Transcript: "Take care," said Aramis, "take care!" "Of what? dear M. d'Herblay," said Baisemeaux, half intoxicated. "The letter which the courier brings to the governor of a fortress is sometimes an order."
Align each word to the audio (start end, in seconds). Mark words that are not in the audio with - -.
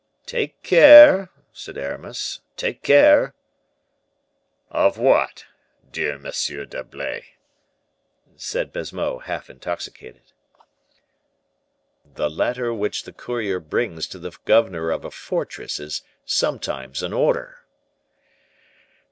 "Take 0.25 0.63
care," 0.63 1.29
said 1.53 1.77
Aramis, 1.77 2.39
"take 2.57 2.81
care!" 2.81 3.35
"Of 4.71 4.97
what? 4.97 5.45
dear 5.91 6.13
M. 6.15 6.23
d'Herblay," 6.23 7.23
said 8.35 8.73
Baisemeaux, 8.73 9.19
half 9.19 9.47
intoxicated. 9.47 10.31
"The 12.03 12.31
letter 12.31 12.73
which 12.73 13.03
the 13.03 13.13
courier 13.13 13.59
brings 13.59 14.07
to 14.07 14.17
the 14.17 14.35
governor 14.45 14.89
of 14.89 15.05
a 15.05 15.11
fortress 15.11 15.79
is 15.79 16.01
sometimes 16.25 17.03
an 17.03 17.13
order." 17.13 17.59